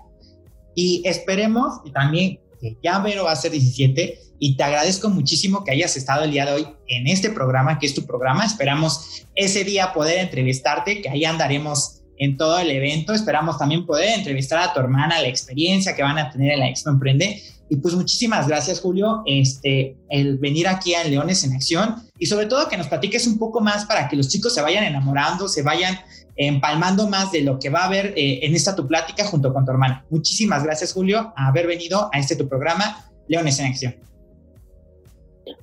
Y 0.74 1.02
esperemos 1.04 1.82
también 1.92 2.40
que 2.62 2.78
ya 2.82 3.00
Vero 3.00 3.24
va 3.24 3.32
a 3.32 3.36
ser 3.36 3.52
17 3.52 4.18
y 4.38 4.56
te 4.56 4.62
agradezco 4.62 5.10
muchísimo 5.10 5.64
que 5.64 5.72
hayas 5.72 5.98
estado 5.98 6.24
el 6.24 6.30
día 6.30 6.46
de 6.46 6.52
hoy 6.52 6.66
en 6.86 7.08
este 7.08 7.28
programa, 7.28 7.78
que 7.78 7.84
es 7.84 7.94
tu 7.94 8.06
programa. 8.06 8.46
Esperamos 8.46 9.26
ese 9.34 9.64
día 9.64 9.92
poder 9.92 10.18
entrevistarte, 10.18 11.02
que 11.02 11.10
ahí 11.10 11.26
andaremos 11.26 11.98
en 12.18 12.36
todo 12.36 12.58
el 12.58 12.70
evento. 12.70 13.12
Esperamos 13.12 13.58
también 13.58 13.86
poder 13.86 14.18
entrevistar 14.18 14.58
a 14.60 14.72
tu 14.72 14.80
hermana, 14.80 15.20
la 15.20 15.28
experiencia 15.28 15.94
que 15.94 16.02
van 16.02 16.18
a 16.18 16.30
tener 16.30 16.52
en 16.52 16.60
la 16.60 16.68
Expo 16.68 16.90
Emprende. 16.90 17.42
Y 17.70 17.76
pues 17.76 17.94
muchísimas 17.94 18.48
gracias, 18.48 18.80
Julio, 18.80 19.22
este, 19.26 19.96
el 20.08 20.38
venir 20.38 20.68
aquí 20.68 20.94
a 20.94 21.04
Leones 21.04 21.44
en 21.44 21.52
Acción 21.52 21.96
y 22.18 22.26
sobre 22.26 22.46
todo 22.46 22.68
que 22.68 22.78
nos 22.78 22.88
platiques 22.88 23.26
un 23.26 23.38
poco 23.38 23.60
más 23.60 23.84
para 23.84 24.08
que 24.08 24.16
los 24.16 24.28
chicos 24.28 24.54
se 24.54 24.62
vayan 24.62 24.84
enamorando, 24.84 25.48
se 25.48 25.62
vayan 25.62 25.98
empalmando 26.36 27.08
más 27.08 27.30
de 27.30 27.42
lo 27.42 27.58
que 27.58 27.68
va 27.68 27.80
a 27.80 27.86
haber 27.86 28.14
eh, 28.16 28.46
en 28.46 28.54
esta 28.54 28.74
tu 28.74 28.86
plática 28.86 29.26
junto 29.26 29.52
con 29.52 29.66
tu 29.66 29.72
hermana. 29.72 30.06
Muchísimas 30.08 30.64
gracias, 30.64 30.94
Julio, 30.94 31.34
a 31.36 31.48
haber 31.48 31.66
venido 31.66 32.08
a 32.12 32.18
este 32.18 32.36
tu 32.36 32.48
programa, 32.48 33.10
Leones 33.26 33.58
en 33.58 33.66
Acción. 33.66 33.96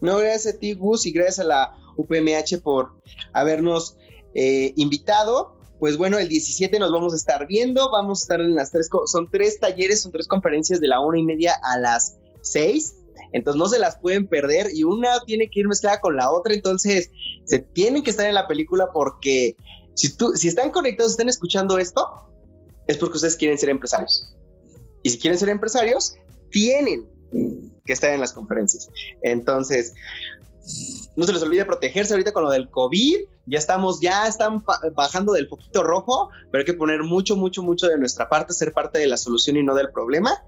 No, 0.02 0.18
gracias 0.18 0.56
a 0.56 0.60
ti, 0.60 0.74
Gus, 0.74 1.06
y 1.06 1.12
gracias 1.12 1.40
a 1.40 1.44
la 1.46 1.74
UPMH 1.98 2.62
por 2.62 3.02
habernos 3.34 3.98
eh, 4.36 4.74
invitado. 4.76 5.55
Pues 5.80 5.98
bueno, 5.98 6.18
el 6.18 6.30
17 6.30 6.80
nos 6.80 6.92
vamos 6.92 7.14
a 7.14 7.18
estar 7.18 7.48
viendo, 7.48 7.90
vamos 7.92 8.22
a 8.22 8.24
estar 8.24 8.42
en 8.42 8.56
las 8.56 8.72
tres, 8.72 8.90
son 9.06 9.30
tres 9.30 9.60
talleres, 9.60 10.02
son 10.02 10.12
tres 10.12 10.28
conferencias 10.28 10.80
de 10.80 10.88
la 10.88 11.00
una 11.00 11.20
y 11.20 11.24
media 11.24 11.54
a 11.64 11.78
las 11.78 12.18
seis. 12.42 12.96
Entonces 13.34 13.60
no 13.60 13.68
se 13.68 13.80
las 13.80 13.98
pueden 14.00 14.28
perder 14.28 14.68
y 14.74 14.84
una 14.84 15.20
tiene 15.26 15.50
que 15.50 15.60
ir 15.62 15.68
mezclada 15.68 16.00
con 16.00 16.16
la 16.16 16.32
otra, 16.32 16.54
entonces 16.54 17.12
se 17.44 17.60
tienen 17.60 18.04
que 18.04 18.12
estar 18.12 18.26
en 18.28 18.34
la 18.34 18.48
película 18.48 18.90
porque 18.94 19.56
si, 19.94 20.16
tú, 20.16 20.34
si 20.36 20.48
están 20.48 20.72
conectados, 20.72 21.12
están 21.12 21.30
escuchando 21.30 21.78
esto, 21.78 22.08
es 22.88 22.98
porque 22.98 23.16
ustedes 23.16 23.36
quieren 23.36 23.58
ser 23.58 23.70
empresarios. 23.70 24.36
Y 25.04 25.10
si 25.10 25.20
quieren 25.20 25.40
ser 25.40 25.50
empresarios, 25.50 26.16
tienen 26.52 27.08
que 27.86 27.94
estar 27.94 28.12
en 28.12 28.22
las 28.22 28.34
conferencias. 28.34 28.90
Entonces, 29.22 29.94
no 31.16 31.26
se 31.26 31.34
les 31.34 31.42
olvide 31.42 31.66
protegerse 31.66 32.14
ahorita 32.14 32.34
con 32.34 32.44
lo 32.44 32.50
del 32.50 32.70
COVID. 32.70 33.16
Ya 33.46 33.60
estamos, 33.60 34.02
ya 34.02 34.28
están 34.28 34.64
bajando 34.96 35.34
del 35.34 35.48
poquito 35.48 35.84
rojo, 35.84 36.30
pero 36.52 36.62
hay 36.62 36.66
que 36.66 36.74
poner 36.74 37.04
mucho, 37.04 37.36
mucho, 37.36 37.62
mucho 37.64 37.88
de 37.88 37.98
nuestra 37.98 38.28
parte, 38.28 38.54
ser 38.54 38.74
parte 38.74 39.00
de 39.00 39.08
la 39.08 39.18
solución 39.18 39.56
y 39.56 39.64
no 39.64 39.76
del 39.76 39.92
problema. 39.92 40.44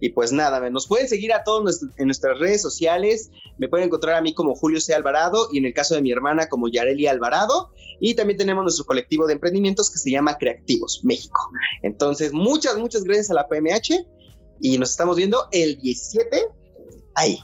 Y 0.00 0.10
pues 0.10 0.32
nada, 0.32 0.68
nos 0.70 0.86
pueden 0.86 1.08
seguir 1.08 1.32
a 1.32 1.44
todos 1.44 1.82
en 1.96 2.06
nuestras 2.06 2.38
redes 2.38 2.62
sociales. 2.62 3.30
Me 3.58 3.68
pueden 3.68 3.86
encontrar 3.86 4.16
a 4.16 4.20
mí 4.20 4.34
como 4.34 4.54
Julio 4.54 4.80
C. 4.80 4.94
Alvarado 4.94 5.48
y 5.50 5.58
en 5.58 5.64
el 5.64 5.74
caso 5.74 5.94
de 5.94 6.02
mi 6.02 6.12
hermana 6.12 6.48
como 6.48 6.68
Yareli 6.68 7.06
Alvarado. 7.06 7.70
Y 8.00 8.14
también 8.14 8.38
tenemos 8.38 8.62
nuestro 8.62 8.84
colectivo 8.84 9.26
de 9.26 9.34
emprendimientos 9.34 9.90
que 9.90 9.98
se 9.98 10.10
llama 10.10 10.36
Creativos 10.36 11.00
México. 11.04 11.40
Entonces, 11.82 12.32
muchas, 12.32 12.76
muchas 12.76 13.04
gracias 13.04 13.30
a 13.30 13.34
la 13.34 13.48
PMH 13.48 14.06
y 14.60 14.78
nos 14.78 14.90
estamos 14.90 15.16
viendo 15.16 15.48
el 15.52 15.78
17 15.78 16.46
ahí. 17.14 17.38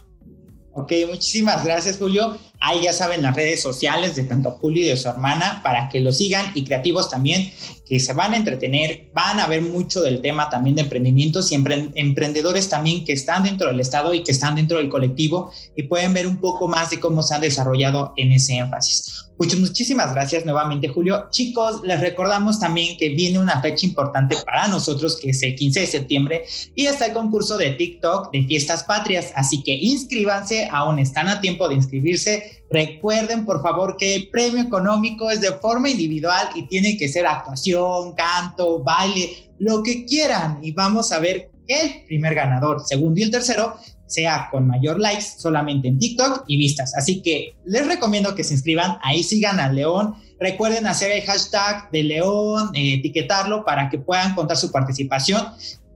Ok, 0.78 0.92
muchísimas 1.08 1.64
gracias, 1.64 1.98
Julio. 1.98 2.38
Ahí 2.60 2.82
ya 2.82 2.92
saben 2.92 3.22
las 3.22 3.36
redes 3.36 3.62
sociales 3.62 4.16
de 4.16 4.24
tanto 4.24 4.50
Julio 4.50 4.84
y 4.84 4.88
de 4.88 4.96
su 4.96 5.08
hermana 5.08 5.60
para 5.62 5.88
que 5.88 6.00
lo 6.00 6.12
sigan 6.12 6.50
y 6.54 6.64
creativos 6.64 7.08
también, 7.08 7.52
que 7.86 8.00
se 8.00 8.12
van 8.12 8.34
a 8.34 8.36
entretener, 8.36 9.10
van 9.14 9.38
a 9.38 9.46
ver 9.46 9.62
mucho 9.62 10.02
del 10.02 10.20
tema 10.20 10.50
también 10.50 10.76
de 10.76 10.82
emprendimientos 10.82 11.52
y 11.52 11.54
emprendedores 11.54 12.68
también 12.68 13.04
que 13.04 13.12
están 13.12 13.44
dentro 13.44 13.68
del 13.68 13.80
Estado 13.80 14.12
y 14.12 14.22
que 14.24 14.32
están 14.32 14.56
dentro 14.56 14.78
del 14.78 14.88
colectivo 14.88 15.52
y 15.76 15.84
pueden 15.84 16.12
ver 16.12 16.26
un 16.26 16.38
poco 16.38 16.68
más 16.68 16.90
de 16.90 17.00
cómo 17.00 17.22
se 17.22 17.34
han 17.34 17.40
desarrollado 17.40 18.12
en 18.16 18.32
ese 18.32 18.56
énfasis. 18.56 19.28
Muchas, 19.38 19.60
muchísimas 19.60 20.12
gracias 20.12 20.44
nuevamente, 20.44 20.88
Julio. 20.88 21.28
Chicos, 21.30 21.82
les 21.84 22.00
recordamos 22.00 22.58
también 22.58 22.98
que 22.98 23.10
viene 23.10 23.38
una 23.38 23.62
fecha 23.62 23.86
importante 23.86 24.36
para 24.44 24.66
nosotros, 24.66 25.16
que 25.16 25.30
es 25.30 25.40
el 25.44 25.54
15 25.54 25.80
de 25.80 25.86
septiembre, 25.86 26.44
y 26.74 26.86
está 26.86 27.06
el 27.06 27.12
concurso 27.12 27.56
de 27.56 27.70
TikTok 27.70 28.32
de 28.32 28.42
Fiestas 28.42 28.82
Patrias. 28.82 29.32
Así 29.36 29.62
que 29.62 29.72
inscríbanse, 29.72 30.68
aún 30.72 30.98
están 30.98 31.28
a 31.28 31.40
tiempo 31.40 31.68
de 31.68 31.76
inscribirse. 31.76 32.47
Recuerden, 32.70 33.44
por 33.44 33.62
favor, 33.62 33.96
que 33.96 34.14
el 34.14 34.28
premio 34.28 34.62
económico 34.62 35.30
es 35.30 35.40
de 35.40 35.52
forma 35.52 35.88
individual 35.88 36.48
y 36.54 36.66
tiene 36.66 36.96
que 36.96 37.08
ser 37.08 37.26
actuación, 37.26 38.14
canto, 38.14 38.82
baile, 38.82 39.52
lo 39.58 39.82
que 39.82 40.04
quieran. 40.04 40.58
Y 40.62 40.72
vamos 40.72 41.12
a 41.12 41.18
ver 41.18 41.50
el 41.66 42.04
primer 42.06 42.34
ganador, 42.34 42.82
segundo 42.84 43.20
y 43.20 43.24
el 43.24 43.30
tercero 43.30 43.76
sea 44.08 44.48
con 44.50 44.66
mayor 44.66 44.98
likes 44.98 45.26
solamente 45.36 45.86
en 45.86 45.98
TikTok 45.98 46.44
y 46.48 46.56
vistas. 46.56 46.94
Así 46.96 47.22
que 47.22 47.54
les 47.64 47.86
recomiendo 47.86 48.34
que 48.34 48.42
se 48.42 48.54
inscriban, 48.54 48.98
ahí 49.02 49.22
sigan 49.22 49.60
a 49.60 49.70
León. 49.70 50.14
Recuerden 50.40 50.86
hacer 50.86 51.12
el 51.12 51.22
hashtag 51.22 51.90
de 51.90 52.02
León, 52.02 52.70
eh, 52.74 52.94
etiquetarlo 52.94 53.64
para 53.64 53.90
que 53.90 53.98
puedan 53.98 54.34
contar 54.34 54.56
su 54.56 54.72
participación. 54.72 55.44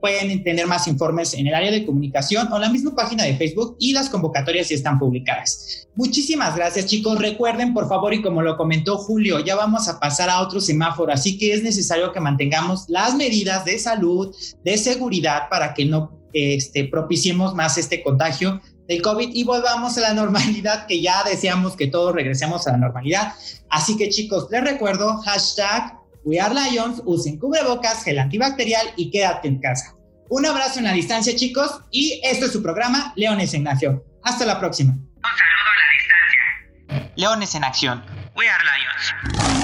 Pueden 0.02 0.42
tener 0.42 0.66
más 0.66 0.88
informes 0.88 1.32
en 1.32 1.46
el 1.46 1.54
área 1.54 1.70
de 1.70 1.86
comunicación 1.86 2.52
o 2.52 2.58
la 2.58 2.68
misma 2.68 2.94
página 2.94 3.22
de 3.22 3.36
Facebook 3.36 3.76
y 3.78 3.92
las 3.92 4.10
convocatorias 4.10 4.68
ya 4.68 4.74
están 4.74 4.98
publicadas. 4.98 5.88
Muchísimas 5.94 6.56
gracias 6.56 6.86
chicos. 6.86 7.20
Recuerden 7.20 7.72
por 7.72 7.88
favor 7.88 8.12
y 8.12 8.20
como 8.20 8.42
lo 8.42 8.56
comentó 8.56 8.98
Julio, 8.98 9.38
ya 9.38 9.54
vamos 9.54 9.86
a 9.86 10.00
pasar 10.00 10.28
a 10.28 10.40
otro 10.40 10.60
semáforo, 10.60 11.12
así 11.12 11.38
que 11.38 11.54
es 11.54 11.62
necesario 11.62 12.12
que 12.12 12.18
mantengamos 12.18 12.86
las 12.88 13.14
medidas 13.14 13.64
de 13.64 13.78
salud, 13.78 14.34
de 14.64 14.76
seguridad 14.76 15.48
para 15.48 15.72
que 15.72 15.84
no 15.84 16.20
este, 16.32 16.84
propiciemos 16.84 17.54
más 17.54 17.78
este 17.78 18.02
contagio 18.02 18.60
del 18.88 19.02
COVID 19.02 19.30
y 19.32 19.44
volvamos 19.44 19.96
a 19.98 20.00
la 20.00 20.14
normalidad 20.14 20.86
que 20.86 21.00
ya 21.00 21.22
deseamos 21.24 21.76
que 21.76 21.86
todos 21.86 22.12
regresemos 22.12 22.66
a 22.66 22.72
la 22.72 22.78
normalidad. 22.78 23.34
Así 23.68 23.96
que 23.96 24.08
chicos, 24.08 24.48
les 24.50 24.64
recuerdo, 24.64 25.18
hashtag 25.18 26.01
We 26.24 26.40
Are 26.40 26.54
Lions, 26.54 27.02
usen 27.04 27.38
cubrebocas, 27.38 28.04
gel 28.04 28.18
antibacterial 28.18 28.86
y 28.96 29.10
quédate 29.10 29.48
en 29.48 29.60
casa. 29.60 29.96
Un 30.28 30.46
abrazo 30.46 30.78
en 30.78 30.84
la 30.84 30.92
distancia 30.92 31.34
chicos 31.36 31.80
y 31.90 32.20
esto 32.22 32.46
es 32.46 32.52
su 32.52 32.62
programa 32.62 33.12
Leones 33.16 33.54
en 33.54 33.66
Acción. 33.66 34.02
Hasta 34.22 34.46
la 34.46 34.58
próxima. 34.58 34.92
Un 34.92 35.22
saludo 35.22 35.70
a 35.70 35.78
la 35.78 36.98
distancia. 36.98 37.12
Leones 37.16 37.54
en 37.54 37.64
Acción. 37.64 38.04
We 38.36 38.48
Are 38.48 38.64
Lions. 38.64 39.61